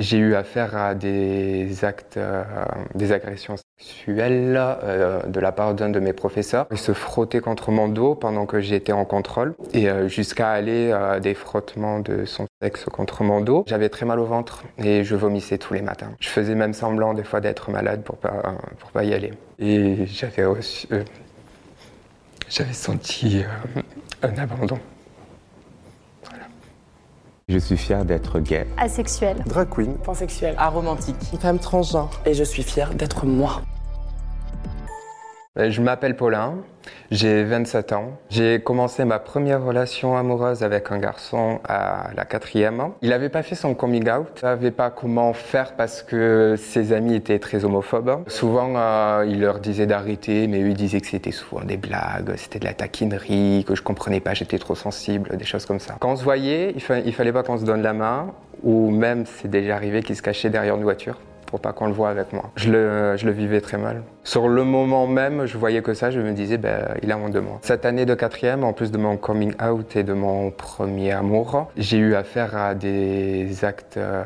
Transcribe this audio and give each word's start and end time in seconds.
J'ai 0.00 0.16
eu 0.16 0.34
affaire 0.34 0.74
à 0.78 0.94
des 0.94 1.84
actes, 1.84 2.16
euh, 2.16 2.42
des 2.94 3.12
agressions 3.12 3.56
sexuelles 3.76 4.56
euh, 4.58 5.22
de 5.24 5.38
la 5.40 5.52
part 5.52 5.74
d'un 5.74 5.90
de 5.90 6.00
mes 6.00 6.14
professeurs. 6.14 6.66
Il 6.70 6.78
se 6.78 6.94
frottait 6.94 7.40
contre 7.40 7.70
mon 7.70 7.86
dos 7.86 8.14
pendant 8.14 8.46
que 8.46 8.60
j'étais 8.60 8.92
en 8.92 9.04
contrôle 9.04 9.54
et 9.74 9.90
euh, 9.90 10.08
jusqu'à 10.08 10.52
aller 10.52 10.90
des 11.20 11.34
frottements 11.34 12.00
de 12.00 12.24
son 12.24 12.46
sexe 12.62 12.86
contre 12.86 13.24
mon 13.24 13.42
dos. 13.42 13.64
J'avais 13.66 13.90
très 13.90 14.06
mal 14.06 14.20
au 14.20 14.24
ventre 14.24 14.64
et 14.78 15.04
je 15.04 15.14
vomissais 15.16 15.58
tous 15.58 15.74
les 15.74 15.82
matins. 15.82 16.12
Je 16.18 16.30
faisais 16.30 16.54
même 16.54 16.72
semblant 16.72 17.12
des 17.12 17.24
fois 17.24 17.42
d'être 17.42 17.70
malade 17.70 18.02
pour 18.02 18.16
pas, 18.16 18.56
pour 18.78 18.92
pas 18.92 19.04
y 19.04 19.12
aller. 19.12 19.34
Et 19.58 20.06
j'avais 20.06 20.46
j'avais 22.48 22.72
senti 22.72 23.44
un 24.22 24.38
abandon. 24.38 24.78
Je 27.50 27.58
suis 27.58 27.76
fier 27.76 28.04
d'être 28.04 28.38
gay. 28.38 28.64
Asexuel. 28.76 29.38
Drag 29.44 29.68
queen. 29.68 29.94
Pansexuel. 30.04 30.54
Aromantique. 30.56 31.16
Femme 31.40 31.58
transgenre. 31.58 32.08
Et 32.24 32.32
je 32.32 32.44
suis 32.44 32.62
fier 32.62 32.94
d'être 32.94 33.26
moi. 33.26 33.62
Euh, 35.58 35.68
je 35.68 35.82
m'appelle 35.82 36.14
Paulin, 36.14 36.58
j'ai 37.10 37.42
27 37.42 37.92
ans. 37.92 38.12
J'ai 38.28 38.60
commencé 38.60 39.04
ma 39.04 39.18
première 39.18 39.64
relation 39.64 40.16
amoureuse 40.16 40.62
avec 40.62 40.92
un 40.92 40.98
garçon 40.98 41.58
à 41.64 42.10
la 42.16 42.24
quatrième. 42.24 42.90
Il 43.02 43.08
n'avait 43.10 43.30
pas 43.30 43.42
fait 43.42 43.56
son 43.56 43.74
coming 43.74 44.08
out, 44.08 44.28
il 44.36 44.40
savait 44.42 44.70
pas 44.70 44.90
comment 44.90 45.32
faire 45.32 45.74
parce 45.74 46.04
que 46.04 46.54
ses 46.56 46.92
amis 46.92 47.16
étaient 47.16 47.40
très 47.40 47.64
homophobes. 47.64 48.22
Souvent, 48.28 48.74
euh, 48.76 49.26
il 49.28 49.40
leur 49.40 49.58
disait 49.58 49.86
d'arrêter, 49.86 50.46
mais 50.46 50.62
eux 50.62 50.72
disaient 50.72 51.00
que 51.00 51.08
c'était 51.08 51.32
souvent 51.32 51.64
des 51.64 51.76
blagues, 51.76 52.32
c'était 52.36 52.60
de 52.60 52.64
la 52.64 52.74
taquinerie, 52.74 53.64
que 53.66 53.74
je 53.74 53.82
comprenais 53.82 54.20
pas, 54.20 54.34
j'étais 54.34 54.58
trop 54.58 54.76
sensible, 54.76 55.36
des 55.36 55.44
choses 55.44 55.66
comme 55.66 55.80
ça. 55.80 55.96
Quand 55.98 56.12
on 56.12 56.16
se 56.16 56.22
voyait, 56.22 56.70
il, 56.76 56.80
fa 56.80 57.02
fallait 57.10 57.32
pas 57.32 57.42
qu'on 57.42 57.58
se 57.58 57.64
donne 57.64 57.82
la 57.82 57.92
main, 57.92 58.32
ou 58.62 58.92
même 58.92 59.26
c'est 59.26 59.48
déjà 59.48 59.74
arrivé 59.74 60.04
qu'il 60.04 60.14
se 60.14 60.22
cachait 60.22 60.48
derrière 60.48 60.76
une 60.76 60.84
voiture 60.84 61.16
pour 61.50 61.60
pas 61.60 61.72
qu'on 61.72 61.86
le 61.86 61.92
voit 61.92 62.10
avec 62.10 62.32
moi. 62.32 62.50
Je 62.56 62.70
le, 62.70 63.32
vivais 63.32 63.60
très 63.60 63.76
mal. 63.76 64.02
Sur 64.30 64.48
le 64.48 64.62
moment 64.62 65.08
même, 65.08 65.46
je 65.46 65.58
voyais 65.58 65.82
que 65.82 65.92
ça, 65.92 66.12
je 66.12 66.20
me 66.20 66.30
disais, 66.30 66.56
ben, 66.56 66.94
il 67.02 67.10
a 67.10 67.18
honte 67.18 67.32
de 67.32 67.40
moi. 67.40 67.58
Cette 67.62 67.84
année 67.84 68.06
de 68.06 68.14
quatrième, 68.14 68.62
en 68.62 68.72
plus 68.72 68.92
de 68.92 68.96
mon 68.96 69.16
coming 69.16 69.54
out 69.60 69.96
et 69.96 70.04
de 70.04 70.12
mon 70.12 70.52
premier 70.52 71.10
amour, 71.10 71.68
j'ai 71.76 71.96
eu 71.96 72.14
affaire 72.14 72.56
à 72.56 72.76
des 72.76 73.64
actes, 73.64 73.96
euh, 73.96 74.22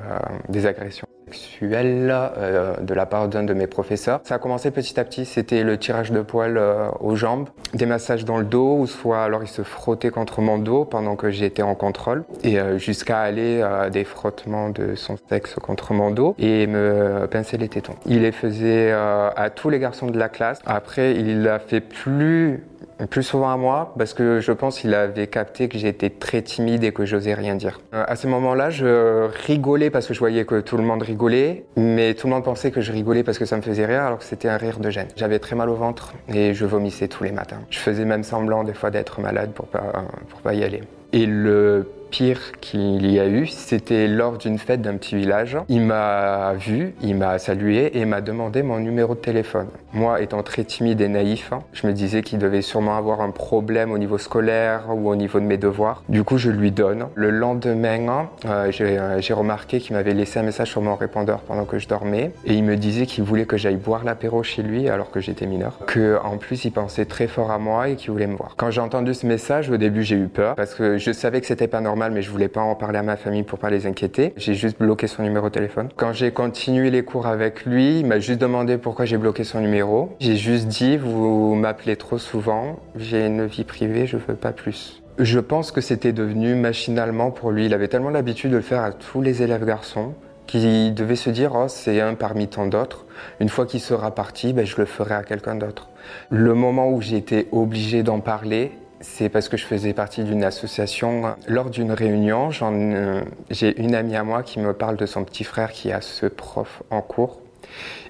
des 0.51 0.67
agressions 0.67 1.07
sexuelle 1.27 2.13
euh, 2.13 2.77
de 2.81 2.95
la 2.95 3.07
part 3.07 3.29
d'un 3.29 3.45
de 3.45 3.55
mes 3.55 3.67
professeurs. 3.67 4.21
Ça 4.25 4.35
a 4.35 4.39
commencé 4.39 4.71
petit 4.71 5.01
à 5.01 5.05
petit, 5.05 5.25
c'était 5.25 5.63
le 5.63 5.79
tirage 5.79 6.13
de 6.13 6.21
poils 6.21 6.59
euh, 6.59 6.89
aux 7.01 7.17
jambes, 7.17 7.49
des 7.73 7.87
massages 7.87 8.27
dans 8.27 8.39
le 8.39 8.45
dos, 8.45 8.77
ou 8.77 8.87
soit 8.87 9.23
alors 9.23 9.43
il 9.43 9.49
se 9.49 9.63
frottait 9.63 10.11
contre 10.11 10.43
mon 10.43 10.59
dos 10.59 10.85
pendant 10.85 11.17
que 11.17 11.31
j'étais 11.31 11.63
en 11.63 11.75
contrôle, 11.75 12.25
et 12.43 12.59
jusqu'à 12.77 13.21
aller 13.21 13.63
à 13.63 13.91
des 13.91 14.05
frottements 14.05 14.69
de 14.69 14.95
son 14.95 15.17
sexe 15.29 15.55
contre 15.55 15.95
mon 15.95 16.11
dos 16.11 16.35
et 16.39 16.67
me 16.67 17.27
pincer 17.31 17.57
les 17.57 17.69
tétons. 17.69 17.95
Il 18.07 18.23
les 18.23 18.33
faisait 18.33 18.93
à 18.93 19.51
tous 19.55 19.71
les 19.71 19.79
garçons 19.79 19.94
de 20.03 20.19
la 20.19 20.29
classe. 20.29 20.61
Après, 20.67 21.15
il 21.15 21.43
l'a 21.43 21.59
fait 21.59 21.81
plus 21.81 22.63
plus 23.11 23.23
souvent 23.23 23.51
à 23.51 23.57
moi 23.57 23.93
parce 23.99 24.15
que 24.15 24.41
je 24.41 24.53
pense 24.53 24.79
qu'il 24.79 24.95
avait 24.95 25.27
capté 25.27 25.69
que 25.69 25.79
j'étais 25.79 26.11
très 26.11 26.43
timide 26.43 26.85
et 26.85 26.93
que 26.93 27.05
j'osais 27.05 27.35
rien 27.35 27.55
dire. 27.55 27.81
Euh, 27.93 28.05
à 28.07 28.17
ce 28.17 28.27
moment-là, 28.29 28.71
je 28.71 29.29
rigolais 29.47 29.91
parce 29.91 30.07
que 30.07 30.15
je 30.15 30.19
voyais 30.19 30.45
que 30.45 30.61
tout 30.61 30.77
le 30.77 30.85
monde 30.85 31.03
rigolait, 31.03 31.65
mais 31.77 32.15
tout 32.15 32.29
le 32.29 32.35
monde 32.35 32.45
pensait 32.45 32.71
que 32.71 32.81
je 32.81 32.93
rigolais 32.93 33.25
parce 33.25 33.39
que 33.39 33.47
ça 33.47 33.57
me 33.57 33.63
faisait 33.63 33.87
rire 33.87 34.03
alors 34.03 34.19
que 34.19 34.25
c'était 34.25 34.49
un 34.49 34.57
rire 34.57 34.79
de 34.79 34.91
gêne. 34.91 35.09
J'avais 35.17 35.39
très 35.39 35.57
mal 35.57 35.69
au 35.71 35.75
ventre 35.75 36.15
et 36.29 36.55
je 36.55 36.65
vomissais 36.65 37.09
tous 37.09 37.25
les 37.25 37.33
matins. 37.33 37.61
Je 37.71 37.79
faisais 37.79 38.05
même 38.05 38.23
semblant 38.23 38.65
des 38.65 38.75
fois 38.75 38.91
d'être 38.91 39.21
malade 39.21 39.53
pour 39.53 39.67
pas, 39.67 40.05
pour 40.29 40.41
pas 40.41 40.55
y 40.55 40.63
aller. 40.63 40.83
Et 41.15 41.27
le 41.27 41.87
pire 42.15 42.53
qu'il 42.61 43.11
y 43.11 43.19
a 43.19 43.27
eu, 43.27 43.49
c'était 43.49 44.07
lors 44.07 44.39
d'une 44.39 44.59
fête 44.59 44.81
d'un 44.81 44.97
petit 44.97 45.17
village. 45.17 45.59
Il 45.69 45.81
m'a 45.81 46.55
vu, 46.55 46.95
il 47.03 47.17
m'a 47.17 47.41
salué 47.41 47.99
et 47.99 48.05
m'a 48.05 48.21
demandé 48.21 48.63
mon 48.63 48.79
numéro 48.79 49.17
de 49.17 49.19
téléphone. 49.19 49.67
Moi, 49.93 50.21
étant 50.21 50.45
très 50.45 50.63
timide 50.63 51.01
et 51.01 51.09
naïf, 51.09 51.51
je 51.73 51.89
me 51.89 51.93
disais 51.93 52.23
qu'il 52.23 52.39
devait 52.39 52.63
sûrement 52.63 52.97
avoir 52.97 53.21
un 53.21 53.31
problème 53.31 53.91
au 53.91 53.99
niveau 53.99 54.17
scolaire 54.19 54.85
ou 54.91 55.09
au 55.09 55.17
niveau 55.17 55.41
de 55.41 55.45
mes 55.45 55.57
devoirs. 55.57 56.05
Du 56.09 56.23
coup, 56.23 56.39
je 56.39 56.51
lui 56.51 56.71
donne. 56.71 57.07
Le 57.17 57.31
lendemain, 57.31 58.29
euh, 58.47 58.71
euh, 58.81 59.21
j'ai 59.21 59.35
remarqué 59.35 59.81
qu'il 59.81 59.97
m'avait 59.97 60.15
laissé 60.15 60.39
un 60.39 60.45
message 60.45 60.71
sur 60.71 60.83
mon 60.83 60.95
répondeur 60.95 61.41
pendant 61.41 61.65
que 61.65 61.81
je 61.81 61.89
dormais 61.89 62.31
et 62.45 62.55
il 62.55 62.63
me 62.63 62.77
disait 62.77 63.07
qu'il 63.07 63.25
voulait 63.25 63.47
que 63.47 63.57
j'aille 63.57 63.75
boire 63.75 64.05
l'apéro 64.05 64.45
chez 64.45 64.63
lui 64.63 64.89
alors 64.89 65.11
que 65.11 65.19
j'étais 65.19 65.47
mineur. 65.47 65.79
Que 65.87 66.19
en 66.23 66.37
plus, 66.37 66.65
il 66.65 66.71
pensait 66.71 67.07
très 67.07 67.27
fort 67.27 67.51
à 67.51 67.59
moi 67.59 67.89
et 67.89 67.97
qu'il 67.97 68.13
voulait 68.13 68.29
me 68.29 68.37
voir. 68.37 68.55
Quand 68.57 68.71
j'ai 68.71 68.81
entendu 68.81 69.15
ce 69.15 69.27
message, 69.27 69.69
au 69.69 69.79
début, 69.79 70.05
j'ai 70.05 70.17
eu 70.17 70.29
peur 70.29 70.55
parce 70.55 70.75
que 70.75 70.97
je 71.05 71.13
savais 71.13 71.43
que 71.43 71.47
c'était 71.47 71.69
pas 71.69 71.83
normal 71.83 72.13
mais 72.13 72.23
je 72.23 72.31
voulais 72.31 72.49
pas 72.49 72.63
en 72.63 72.75
parler 72.75 72.99
à 72.99 73.03
ma 73.03 73.17
famille 73.17 73.43
pour 73.43 73.59
pas 73.59 73.69
les 73.69 73.87
inquiéter. 73.87 74.33
J'ai 74.37 74.55
juste 74.55 74.79
bloqué 74.79 75.07
son 75.07 75.23
numéro 75.23 75.49
de 75.49 75.53
téléphone. 75.53 75.91
Quand 75.97 76.15
j'ai 76.15 76.31
continué 76.31 76.91
les 76.91 77.05
cours 77.05 77.27
avec 77.27 77.67
lui, 77.67 78.01
il 78.01 78.07
m'a 78.07 78.21
juste 78.21 78.41
demandé 78.41 78.79
pourquoi 78.79 79.05
j'ai 79.05 79.19
bloqué 79.19 79.45
son 79.45 79.61
numéro. 79.61 80.17
J'ai 80.19 80.37
juste 80.37 80.67
dit, 80.67 80.97
vous 80.97 81.55
m'appelez 81.55 81.97
trop 81.97 82.17
souvent, 82.17 82.81
j'ai 82.97 83.27
une 83.27 83.45
vie 83.45 83.65
privée, 83.65 84.07
je 84.07 84.17
veux 84.17 84.35
pas 84.35 84.53
plus. 84.53 85.03
Je 85.19 85.39
pense 85.41 85.73
que 85.73 85.83
c'était 85.83 86.13
devenu 86.13 86.55
machinalement 86.55 87.31
pour 87.31 87.51
lui. 87.51 87.67
Il 87.67 87.75
avait 87.75 87.89
tellement 87.89 88.11
l'habitude 88.11 88.51
de 88.51 88.57
le 88.57 88.63
faire 88.63 88.83
à 88.83 88.93
tous 88.93 89.21
les 89.21 89.43
élèves 89.43 89.67
garçons 89.67 90.15
qu'il 90.47 90.95
devait 90.95 91.17
se 91.17 91.31
dire 91.31 91.53
oh, 91.55 91.67
c'est 91.69 92.01
un 92.01 92.15
parmi 92.15 92.49
tant 92.49 92.67
d'autres. 92.67 93.05
Une 93.41 93.51
fois 93.51 93.67
qu'il 93.67 93.81
sera 93.81 94.15
parti, 94.15 94.55
ben, 94.55 94.65
je 94.65 94.77
le 94.79 94.87
ferai 94.87 95.15
à 95.15 95.23
quelqu'un 95.23 95.55
d'autre. 95.55 95.91
Le 96.31 96.55
moment 96.55 96.91
où 96.91 97.01
j'ai 97.01 97.17
été 97.17 97.49
obligé 97.53 98.03
d'en 98.03 98.21
parler, 98.21 98.73
c'est 99.01 99.29
parce 99.29 99.49
que 99.49 99.57
je 99.57 99.65
faisais 99.65 99.93
partie 99.93 100.25
d'une 100.25 100.45
association. 100.45 101.37
Lors 101.47 101.71
d'une 101.71 101.93
réunion, 101.93 102.51
euh, 102.63 103.23
j'ai 103.51 103.79
une 103.81 103.95
amie 103.95 104.17
à 104.17 104.25
moi 104.25 104.43
qui 104.43 104.59
me 104.61 104.73
parle 104.73 104.97
de 104.97 105.07
son 105.07 105.25
petit 105.25 105.45
frère 105.45 105.73
qui 105.73 105.93
a 105.93 106.01
ce 106.01 106.27
prof 106.27 106.83
en 106.91 107.01
cours 107.01 107.41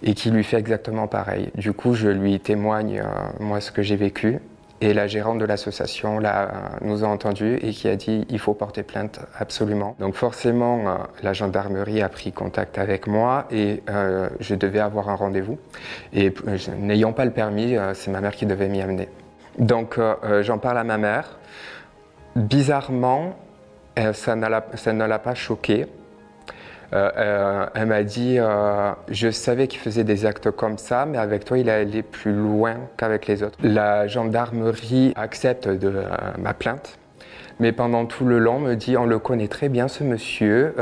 et 0.02 0.14
qui 0.14 0.30
lui 0.30 0.44
fait 0.44 0.58
exactement 0.58 1.06
pareil. 1.08 1.50
Du 1.54 1.72
coup, 1.72 1.94
je 1.94 2.08
lui 2.08 2.38
témoigne 2.40 3.00
euh, 3.00 3.04
moi 3.40 3.60
ce 3.60 3.72
que 3.72 3.82
j'ai 3.82 3.96
vécu 3.96 4.40
et 4.80 4.92
la 4.92 5.06
gérante 5.06 5.38
de 5.38 5.44
l'association 5.44 6.18
là, 6.18 6.78
nous 6.82 7.04
a 7.04 7.08
entendu 7.08 7.56
et 7.62 7.70
qui 7.70 7.88
a 7.88 7.96
dit 7.96 8.26
il 8.28 8.38
faut 8.38 8.54
porter 8.54 8.82
plainte 8.82 9.20
absolument. 9.38 9.96
Donc 9.98 10.14
forcément, 10.14 10.88
euh, 10.88 10.94
la 11.22 11.32
gendarmerie 11.32 12.02
a 12.02 12.08
pris 12.08 12.32
contact 12.32 12.78
avec 12.78 13.06
moi 13.06 13.46
et 13.50 13.82
je 14.40 14.54
devais 14.54 14.80
avoir 14.80 15.08
un 15.08 15.14
rendez-vous. 15.14 15.58
Et 16.12 16.32
n'ayant 16.78 17.12
pas 17.12 17.24
le 17.24 17.30
permis, 17.30 17.76
c'est 17.94 18.10
ma 18.10 18.20
mère 18.20 18.36
qui 18.36 18.46
devait 18.46 18.68
m'y 18.68 18.82
amener. 18.82 19.08
Donc 19.58 19.98
euh, 19.98 20.14
euh, 20.24 20.42
j'en 20.42 20.58
parle 20.58 20.78
à 20.78 20.84
ma 20.84 20.98
mère. 20.98 21.38
Bizarrement, 22.36 23.36
euh, 23.98 24.12
ça, 24.12 24.34
ne 24.34 25.04
l'a 25.04 25.18
pas 25.18 25.34
choquée. 25.34 25.86
elle 26.92 27.86
m'a 27.86 28.02
dit 28.02 28.38
Je 29.08 29.30
savais 29.30 29.68
qu'il 29.68 29.80
faisait 29.80 30.04
des 30.04 30.26
actes 30.26 30.50
comme 30.50 30.78
ça, 30.78 31.06
mais 31.06 31.18
avec 31.18 31.44
toi, 31.44 31.58
il 31.58 31.70
allé 31.70 32.02
plus 32.02 32.32
loin 32.32 32.76
qu'avec 32.96 33.26
les 33.26 33.42
autres. 33.42 33.58
La 33.62 34.06
gendarmerie 34.06 35.12
accepte 35.16 35.68
ma 36.38 36.54
plainte. 36.54 36.98
Mais 37.60 37.70
pendant 37.70 38.04
tout 38.04 38.24
le 38.24 38.40
long, 38.40 38.58
me 38.58 38.74
dit 38.74 38.96
on 38.96 39.06
le 39.06 39.20
connaît 39.20 39.46
très 39.46 39.68
bien 39.68 39.86
ce 39.86 40.02
monsieur. 40.02 40.74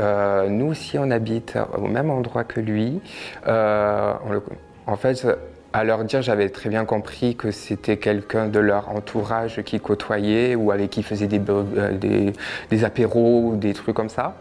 nous 0.49 0.67
aussi, 0.67 0.97
on 0.97 1.11
habite 1.11 1.57
au 1.77 1.87
même 1.87 2.09
endroit 2.09 2.43
que 2.43 2.59
lui. 2.59 2.99
en 3.45 4.95
fait, 4.97 5.25
à 5.73 5.83
leur 5.83 6.03
dire, 6.03 6.21
j'avais 6.21 6.49
très 6.49 6.69
bien 6.69 6.85
compris 6.85 7.35
que 7.35 7.51
c'était 7.51 7.97
quelqu'un 7.97 8.47
de 8.47 8.59
leur 8.59 8.89
entourage 8.89 9.61
qui 9.63 9.79
côtoyait 9.79 10.55
ou 10.55 10.71
avec 10.71 10.91
qui 10.91 11.01
faisait 11.01 11.27
des, 11.27 11.41
euh, 11.49 12.33
des, 12.69 12.83
apéros 12.83 13.49
ou 13.49 13.55
des 13.55 13.73
trucs 13.73 13.95
comme 13.95 14.09
ça. 14.09 14.35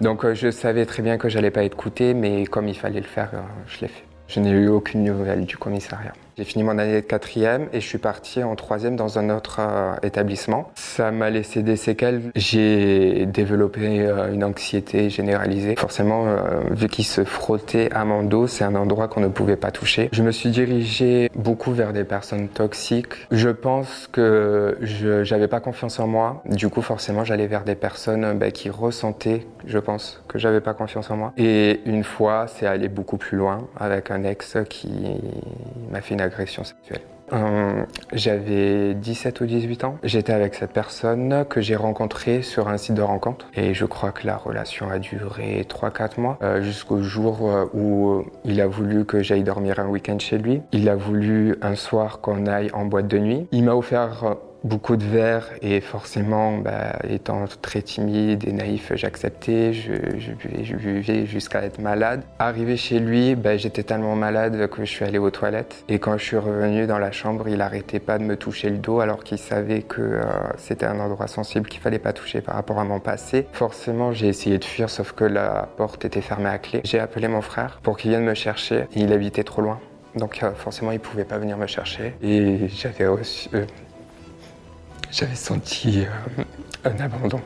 Donc 0.00 0.24
euh, 0.24 0.34
je 0.34 0.50
savais 0.50 0.86
très 0.86 1.02
bien 1.02 1.18
que 1.18 1.28
j'allais 1.28 1.50
pas 1.50 1.64
être 1.64 1.74
écouté, 1.74 2.14
mais 2.14 2.46
comme 2.46 2.66
il 2.66 2.76
fallait 2.76 3.00
le 3.00 3.06
faire, 3.06 3.30
euh, 3.34 3.40
je 3.66 3.82
l'ai 3.82 3.88
fait. 3.88 4.04
Je 4.28 4.40
n'ai 4.40 4.50
eu 4.50 4.68
aucune 4.68 5.04
nouvelle 5.04 5.44
du 5.44 5.56
commissariat. 5.56 6.12
J'ai 6.38 6.44
fini 6.44 6.64
mon 6.64 6.78
année 6.78 7.00
de 7.00 7.06
quatrième 7.06 7.68
et 7.72 7.80
je 7.80 7.86
suis 7.86 7.98
parti 7.98 8.42
en 8.42 8.54
troisième 8.54 8.96
dans 8.96 9.18
un 9.18 9.30
autre 9.30 9.58
euh, 9.60 9.94
établissement. 10.02 10.70
Ça 10.74 11.10
m'a 11.10 11.28
laissé 11.28 11.62
des 11.62 11.76
séquelles. 11.76 12.22
J'ai 12.36 13.26
développé 13.26 14.00
euh, 14.00 14.32
une 14.32 14.44
anxiété 14.44 15.10
généralisée. 15.10 15.74
Forcément, 15.76 16.26
euh, 16.26 16.60
vu 16.70 16.88
qu'il 16.88 17.04
se 17.04 17.24
frottait 17.24 17.92
à 17.92 18.04
mon 18.04 18.22
dos, 18.22 18.46
c'est 18.46 18.64
un 18.64 18.76
endroit 18.76 19.08
qu'on 19.08 19.20
ne 19.20 19.28
pouvait 19.28 19.56
pas 19.56 19.72
toucher. 19.72 20.08
Je 20.12 20.22
me 20.22 20.30
suis 20.30 20.50
dirigé 20.50 21.30
beaucoup 21.34 21.72
vers 21.72 21.92
des 21.92 22.04
personnes 22.04 22.48
toxiques. 22.48 23.26
Je 23.32 23.48
pense 23.48 24.08
que 24.10 24.78
je 24.82 25.28
n'avais 25.34 25.48
pas 25.48 25.60
confiance 25.60 25.98
en 25.98 26.06
moi. 26.06 26.42
Du 26.46 26.68
coup, 26.68 26.82
forcément, 26.82 27.24
j'allais 27.24 27.48
vers 27.48 27.64
des 27.64 27.74
personnes 27.74 28.38
bah, 28.38 28.50
qui 28.50 28.70
ressentaient, 28.70 29.46
je 29.66 29.78
pense, 29.78 30.22
que 30.28 30.38
j'avais 30.38 30.60
pas 30.60 30.74
confiance 30.74 31.10
en 31.10 31.16
moi. 31.16 31.32
Et 31.36 31.80
une 31.86 32.04
fois, 32.04 32.46
c'est 32.46 32.66
allé 32.66 32.88
beaucoup 32.88 33.16
plus 33.16 33.36
loin 33.36 33.68
avec 33.76 34.10
un 34.10 34.22
ex 34.22 34.56
qui 34.68 34.90
m'a 35.90 36.00
fait 36.00 36.14
une 36.14 36.19
agression 36.20 36.64
sexuelle. 36.64 37.02
Euh, 37.32 37.84
j'avais 38.12 38.94
17 38.94 39.40
ou 39.40 39.46
18 39.46 39.84
ans. 39.84 39.98
J'étais 40.02 40.32
avec 40.32 40.54
cette 40.54 40.72
personne 40.72 41.44
que 41.48 41.60
j'ai 41.60 41.76
rencontrée 41.76 42.42
sur 42.42 42.68
un 42.68 42.76
site 42.76 42.94
de 42.94 43.02
rencontre. 43.02 43.46
Et 43.54 43.74
je 43.74 43.84
crois 43.84 44.12
que 44.12 44.26
la 44.26 44.36
relation 44.36 44.90
a 44.90 44.98
duré 44.98 45.64
3-4 45.68 46.20
mois, 46.20 46.38
euh, 46.42 46.62
jusqu'au 46.62 47.02
jour 47.02 47.48
euh, 47.48 47.66
où 47.74 48.24
il 48.44 48.60
a 48.60 48.66
voulu 48.66 49.04
que 49.04 49.22
j'aille 49.22 49.44
dormir 49.44 49.78
un 49.78 49.86
week-end 49.86 50.18
chez 50.18 50.38
lui. 50.38 50.62
Il 50.72 50.88
a 50.88 50.96
voulu 50.96 51.56
un 51.62 51.74
soir 51.74 52.20
qu'on 52.20 52.46
aille 52.46 52.70
en 52.72 52.84
boîte 52.84 53.08
de 53.08 53.18
nuit. 53.18 53.46
Il 53.52 53.64
m'a 53.64 53.74
offert 53.74 54.36
beaucoup 54.64 54.96
de 54.96 55.04
verre 55.04 55.48
et 55.62 55.80
forcément, 55.80 56.58
bah, 56.58 56.98
étant 57.08 57.44
très 57.62 57.82
timide 57.82 58.46
et 58.46 58.52
naïf, 58.52 58.92
j'acceptais, 58.94 59.72
je, 59.72 59.92
je, 60.18 61.24
jusqu'à 61.24 61.62
être 61.62 61.80
malade. 61.80 62.22
Arrivé 62.38 62.76
chez 62.76 62.98
lui, 62.98 63.34
bah, 63.34 63.56
j'étais 63.56 63.82
tellement 63.82 64.16
malade 64.16 64.68
que 64.68 64.84
je 64.84 64.90
suis 64.90 65.04
allé 65.04 65.18
aux 65.18 65.30
toilettes 65.30 65.84
et 65.88 65.98
quand 65.98 66.16
je 66.18 66.24
suis 66.24 66.36
revenu 66.36 66.86
dans 66.86 66.98
la 66.98 67.12
chambre, 67.12 67.48
il 67.48 67.60
arrêtait 67.60 68.00
pas 68.00 68.18
de 68.18 68.24
me 68.24 68.36
toucher 68.36 68.70
le 68.70 68.78
dos 68.78 69.00
alors 69.00 69.24
qu'il 69.24 69.38
savait 69.38 69.82
que 69.82 70.00
euh, 70.00 70.22
c'était 70.56 70.86
un 70.86 71.00
endroit 71.00 71.26
sensible 71.26 71.68
qu'il 71.68 71.80
fallait 71.80 71.98
pas 71.98 72.12
toucher 72.12 72.40
par 72.40 72.54
rapport 72.54 72.78
à 72.78 72.84
mon 72.84 73.00
passé. 73.00 73.46
Forcément, 73.52 74.12
j'ai 74.12 74.28
essayé 74.28 74.58
de 74.58 74.64
fuir 74.64 74.90
sauf 74.90 75.12
que 75.12 75.24
la 75.24 75.68
porte 75.76 76.04
était 76.04 76.20
fermée 76.20 76.50
à 76.50 76.58
clé. 76.58 76.80
J'ai 76.84 77.00
appelé 77.00 77.28
mon 77.28 77.40
frère 77.40 77.80
pour 77.82 77.96
qu'il 77.96 78.10
vienne 78.10 78.24
me 78.24 78.34
chercher. 78.34 78.86
Il 78.94 79.12
habitait 79.12 79.44
trop 79.44 79.62
loin. 79.62 79.80
Donc 80.14 80.42
euh, 80.42 80.52
forcément, 80.52 80.92
il 80.92 81.00
pouvait 81.00 81.24
pas 81.24 81.38
venir 81.38 81.56
me 81.56 81.66
chercher. 81.66 82.14
Et 82.22 82.68
j'avais 82.68 83.04
euh, 83.04 83.64
j'avais 85.10 85.34
senti 85.34 86.04
euh, 86.04 86.42
un 86.84 87.00
abandon. 87.00 87.40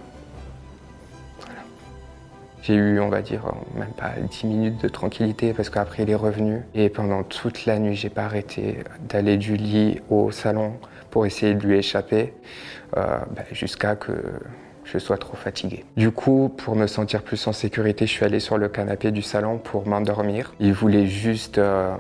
J'ai 2.63 2.75
eu, 2.75 2.99
on 2.99 3.11
va 3.11 3.21
dire, 3.21 3.43
même 3.75 3.93
pas 3.93 4.13
10 4.19 4.47
minutes 4.47 4.83
de 4.83 4.89
tranquillité 4.89 5.53
parce 5.53 5.69
qu'après 5.69 6.05
il 6.05 6.11
est 6.11 6.15
revenu. 6.15 6.63
Et 6.75 6.89
pendant 6.89 7.23
toute 7.23 7.67
la 7.67 7.79
nuit, 7.79 7.95
j'ai 7.95 8.09
pas 8.09 8.25
arrêté 8.25 8.79
d'aller 9.07 9.37
du 9.37 9.57
lit 9.57 10.01
au 10.09 10.31
salon 10.31 10.73
pour 11.11 11.27
essayer 11.27 11.55
de 11.55 11.61
lui 11.61 11.77
échapper 11.77 12.33
euh, 12.97 13.19
ben, 13.37 13.45
jusqu'à 13.53 13.97
que 13.97 14.13
je 14.85 14.99
sois 14.99 15.19
trop 15.19 15.37
fatigué. 15.37 15.85
Du 15.99 16.11
coup, 16.11 16.49
pour 16.57 16.75
me 16.75 16.87
sentir 16.87 17.23
plus 17.23 17.47
en 17.47 17.53
sécurité, 17.53 18.07
je 18.07 18.13
suis 18.13 18.25
allé 18.25 18.41
sur 18.41 18.57
le 18.57 18.69
canapé 18.71 19.11
du 19.11 19.23
salon 19.23 19.59
pour 19.59 19.87
m'endormir. 19.87 20.55
Il 20.59 20.73
voulait 20.73 21.07
juste 21.07 21.59
euh, 21.59 21.95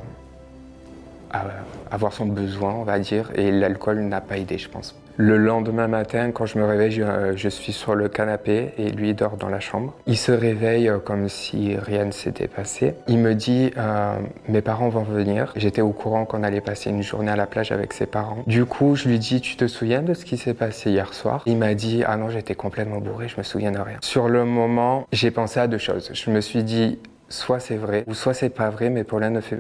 avoir 1.91 2.15
son 2.15 2.27
besoin, 2.27 2.73
on 2.73 2.85
va 2.85 2.99
dire, 2.99 3.31
et 3.35 3.51
l'alcool 3.51 4.01
n'a 4.01 4.23
pas 4.23 4.39
aidé, 4.39 4.57
je 4.57 4.71
pense. 4.71 4.95
Le 5.17 5.39
lendemain 5.39 5.87
matin, 5.87 6.33
quand 6.33 6.45
je 6.45 6.59
me 6.59 6.65
réveille, 6.65 6.91
je, 6.91 7.49
suis 7.49 7.73
sur 7.73 7.95
le 7.95 8.09
canapé 8.09 8.73
et 8.79 8.91
lui 8.91 9.15
dort 9.15 9.37
dans 9.37 9.49
la 9.49 9.61
chambre. 9.61 9.95
Il 10.07 10.17
se 10.17 10.33
réveille 10.33 10.89
euh, 10.89 10.99
comme 10.99 11.29
si 11.29 11.77
rien 11.77 12.07
ne 12.07 12.11
s'était 12.11 12.49
passé. 12.49 12.95
Il 13.07 13.19
me 13.19 13.35
dit 13.35 13.71
euh, 13.77 14.17
Mes 14.49 14.61
parents 14.61 14.89
vont 14.89 15.05
venir. 15.05 15.53
J'étais 15.55 15.83
au 15.83 15.93
courant 15.93 16.25
qu'on 16.25 16.43
allait 16.43 16.61
passer 16.61 16.91
une 16.91 17.03
journée 17.03 17.31
à 17.31 17.37
la 17.37 17.47
plage 17.47 17.71
avec 17.71 17.93
ses 17.93 18.07
parents. 18.07 18.43
Du 18.49 18.65
coup, 18.65 18.97
je 18.97 19.09
lui 19.09 19.21
dis 19.21 19.41
Tu 19.41 19.57
te 19.57 19.69
souviens 19.69 20.03
de 20.03 20.15
ce 20.15 20.25
qui 20.25 20.37
s'est 20.37 20.55
passé 20.55 20.91
hier 20.91 21.15
soir? 21.15 21.45
Il 21.47 21.59
m'a 21.59 21.75
dit 21.75 22.03
Ah 22.05 22.17
non, 22.17 22.29
j'étais 22.29 22.57
complètement 22.57 22.99
bourré, 22.99 23.29
je 23.29 23.37
me 23.37 23.45
souviens 23.45 23.71
de 23.71 23.79
rien. 23.79 23.99
Sur 24.01 24.29
le 24.29 24.45
moment, 24.45 25.07
j'ai 25.13 25.31
pensé 25.31 25.61
à 25.61 25.69
deux 25.69 25.79
choses. 25.79 26.11
Je 26.13 26.31
me 26.31 26.41
suis 26.41 26.65
dit 26.65 26.99
Soit 27.29 27.61
c'est 27.61 27.77
vrai, 27.77 28.05
ou 28.07 28.15
soit 28.15 28.35
c'est 28.35 28.51
pas 28.51 28.71
vrai, 28.71 28.91
mais 28.91 29.05
Paulin 29.05 29.31
ne 29.31 29.41
fait 29.41 29.59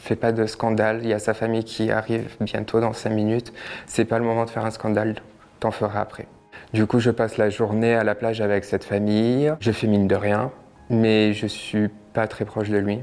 fais 0.00 0.16
pas 0.16 0.32
de 0.32 0.46
scandale. 0.46 1.00
Il 1.02 1.08
y 1.08 1.12
a 1.12 1.18
sa 1.18 1.34
famille 1.34 1.64
qui 1.64 1.90
arrive 1.90 2.36
bientôt 2.40 2.80
dans 2.80 2.92
5 2.92 3.10
minutes. 3.10 3.52
C'est 3.86 4.04
pas 4.04 4.18
le 4.18 4.24
moment 4.24 4.44
de 4.44 4.50
faire 4.50 4.64
un 4.64 4.70
scandale. 4.70 5.16
T'en 5.60 5.70
feras 5.70 6.00
après. 6.00 6.26
Du 6.72 6.86
coup, 6.86 7.00
je 7.00 7.10
passe 7.10 7.36
la 7.36 7.50
journée 7.50 7.94
à 7.94 8.04
la 8.04 8.14
plage 8.14 8.40
avec 8.40 8.64
cette 8.64 8.84
famille. 8.84 9.52
Je 9.60 9.72
fais 9.72 9.86
mine 9.86 10.08
de 10.08 10.14
rien, 10.14 10.50
mais 10.88 11.32
je 11.32 11.46
suis 11.46 11.88
pas 12.12 12.26
très 12.26 12.44
proche 12.44 12.70
de 12.70 12.78
lui. 12.78 13.00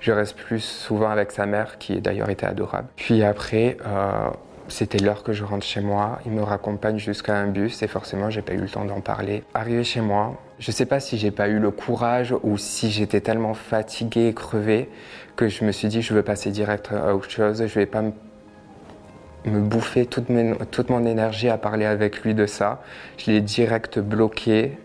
Je 0.00 0.12
reste 0.12 0.36
plus 0.36 0.60
souvent 0.60 1.10
avec 1.10 1.30
sa 1.30 1.46
mère, 1.46 1.78
qui 1.78 2.00
d'ailleurs 2.00 2.28
était 2.28 2.46
adorable. 2.46 2.88
Puis 2.96 3.22
après, 3.22 3.76
euh, 3.86 4.30
c'était 4.72 4.98
l'heure 4.98 5.22
que 5.22 5.32
je 5.32 5.44
rentre 5.44 5.64
chez 5.64 5.80
moi. 5.80 6.18
Il 6.26 6.32
me 6.32 6.42
raccompagne 6.42 6.98
jusqu'à 6.98 7.36
un 7.36 7.46
bus 7.46 7.82
et 7.82 7.86
forcément, 7.86 8.30
j'ai 8.30 8.42
pas 8.42 8.54
eu 8.54 8.58
le 8.58 8.68
temps 8.68 8.84
d'en 8.84 9.00
parler. 9.00 9.44
Arrivé 9.54 9.84
chez 9.84 10.00
moi, 10.00 10.40
je 10.58 10.70
sais 10.70 10.86
pas 10.86 10.98
si 10.98 11.18
j'ai 11.18 11.30
pas 11.30 11.48
eu 11.48 11.58
le 11.58 11.70
courage 11.70 12.34
ou 12.42 12.56
si 12.58 12.90
j'étais 12.90 13.20
tellement 13.20 13.54
fatigué 13.54 14.28
et 14.28 14.34
crevé 14.34 14.88
que 15.36 15.48
je 15.48 15.64
me 15.64 15.72
suis 15.72 15.88
dit 15.88 16.02
je 16.02 16.14
veux 16.14 16.22
passer 16.22 16.50
direct 16.50 16.90
à 16.92 17.14
autre 17.14 17.30
chose. 17.30 17.64
Je 17.66 17.74
vais 17.78 17.86
pas 17.86 18.02
me, 18.02 19.60
bouffer 19.60 20.06
toute, 20.06 20.26
toute 20.70 20.88
mon 20.88 21.04
énergie 21.04 21.48
à 21.48 21.58
parler 21.58 21.84
avec 21.84 22.22
lui 22.22 22.34
de 22.34 22.46
ça. 22.46 22.82
Je 23.18 23.30
l'ai 23.30 23.40
direct 23.40 23.98
bloqué 23.98 24.78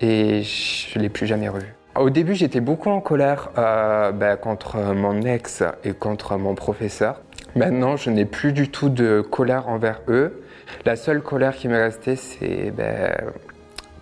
et 0.00 0.42
je 0.42 0.98
l'ai 0.98 1.08
plus 1.08 1.26
jamais 1.26 1.48
revu. 1.48 1.74
Au 1.96 2.10
début, 2.10 2.34
j'étais 2.34 2.60
beaucoup 2.60 2.90
en 2.90 3.00
colère 3.00 3.50
euh, 3.56 4.10
ben, 4.10 4.36
contre 4.36 4.78
mon 4.78 5.22
ex 5.22 5.62
et 5.84 5.92
contre 5.92 6.36
mon 6.36 6.54
professeur. 6.54 7.20
Maintenant, 7.56 7.96
je 7.96 8.10
n'ai 8.10 8.24
plus 8.24 8.52
du 8.52 8.68
tout 8.68 8.88
de 8.88 9.20
colère 9.20 9.68
envers 9.68 10.00
eux. 10.08 10.42
La 10.84 10.96
seule 10.96 11.22
colère 11.22 11.54
qui 11.54 11.68
m'est 11.68 11.82
restée, 11.82 12.16
c'est 12.16 12.72
ben, 12.72 13.12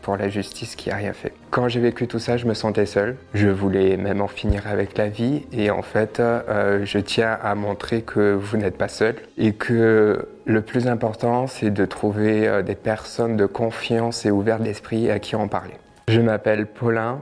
pour 0.03 0.17
la 0.17 0.29
justice 0.29 0.75
qui 0.77 0.91
a 0.91 0.97
rien 0.97 1.13
fait. 1.13 1.33
Quand 1.51 1.69
j'ai 1.69 1.81
vécu 1.81 2.07
tout 2.09 2.19
ça, 2.19 2.37
je 2.37 2.47
me 2.47 2.55
sentais 2.55 2.87
seul. 2.87 3.17
Je 3.35 3.49
voulais 3.49 3.97
même 3.97 4.21
en 4.21 4.29
finir 4.29 4.67
avec 4.67 4.99
la 4.99 5.09
vie. 5.09 5.47
Et 5.53 5.71
en 5.71 5.83
fait, 5.83 6.21
euh, 6.21 6.85
je 6.85 6.99
tiens 6.99 7.39
à 7.43 7.55
montrer 7.55 8.03
que 8.03 8.33
vous 8.35 8.57
n'êtes 8.57 8.77
pas 8.77 8.89
seul 8.89 9.17
et 9.39 9.53
que 9.53 10.29
le 10.45 10.61
plus 10.63 10.89
important, 10.89 11.47
c'est 11.47 11.71
de 11.71 11.85
trouver 11.85 12.49
euh, 12.49 12.63
des 12.63 12.75
personnes 12.75 13.37
de 13.37 13.47
confiance 13.47 14.27
et 14.27 14.31
ouvertes 14.31 14.63
d'esprit 14.63 15.11
à 15.11 15.19
qui 15.19 15.37
en 15.37 15.49
parler. 15.49 15.75
Je 16.09 16.21
m'appelle 16.21 16.67
Paulin 16.67 17.21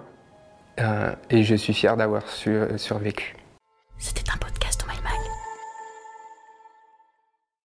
euh, 0.81 1.12
et 1.29 1.43
je 1.43 1.55
suis 1.55 1.75
fier 1.75 1.97
d'avoir 1.97 2.23
survécu. 2.77 3.37
C'était 3.99 4.31
un 4.32 4.38